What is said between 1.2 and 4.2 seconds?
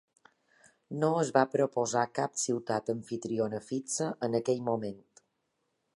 es va proposar cap ciutat amfitriona fixa